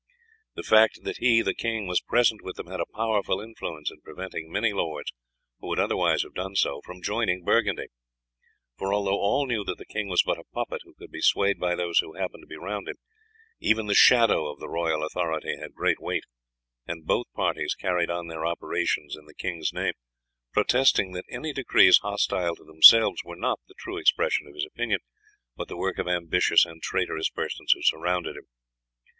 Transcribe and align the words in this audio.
The 0.55 0.63
fact 0.63 1.03
that 1.03 1.17
he 1.17 1.43
was 1.43 2.01
present 2.01 2.41
with 2.43 2.55
them 2.55 2.65
had 2.65 2.79
a 2.79 2.91
powerful 2.95 3.39
influence 3.39 3.91
in 3.91 4.01
preventing 4.01 4.51
many 4.51 4.73
lords 4.73 5.11
who 5.59 5.67
would 5.67 5.77
otherwise 5.77 6.23
have 6.23 6.33
done 6.33 6.55
so 6.55 6.81
from 6.83 7.03
joining 7.03 7.43
Burgundy, 7.43 7.85
for 8.79 8.91
although 8.91 9.19
all 9.19 9.45
knew 9.45 9.63
that 9.63 9.77
the 9.77 9.85
king 9.85 10.07
was 10.07 10.23
but 10.23 10.39
a 10.39 10.43
puppet 10.55 10.81
who 10.83 10.95
could 10.95 11.11
be 11.11 11.21
swayed 11.21 11.59
by 11.59 11.75
those 11.75 11.99
who 11.99 12.13
happened 12.15 12.41
to 12.41 12.47
be 12.47 12.55
round 12.55 12.87
him, 12.89 12.95
even 13.59 13.85
the 13.85 13.93
shadow 13.93 14.51
of 14.51 14.59
the 14.59 14.67
royal 14.67 15.03
authority 15.03 15.55
had 15.59 15.75
great 15.75 15.99
weight, 15.99 16.23
and 16.87 17.05
both 17.05 17.31
parties 17.35 17.75
carried 17.75 18.09
on 18.09 18.25
their 18.25 18.43
operations 18.43 19.15
in 19.15 19.25
the 19.25 19.35
king's 19.35 19.71
name, 19.71 19.93
protesting 20.51 21.11
that 21.11 21.25
any 21.29 21.53
decrees 21.53 21.99
hostile 21.99 22.55
to 22.55 22.63
themselves 22.63 23.21
were 23.23 23.35
not 23.35 23.59
the 23.67 23.75
true 23.77 23.97
expression 23.99 24.47
of 24.47 24.55
his 24.55 24.65
opinion, 24.65 25.01
but 25.55 25.67
the 25.67 25.77
work 25.77 25.99
of 25.99 26.07
ambitious 26.07 26.65
and 26.65 26.81
traitorous 26.81 27.29
persons 27.29 27.71
who 27.73 27.83
surrounded 27.83 28.35
him. 28.35 28.47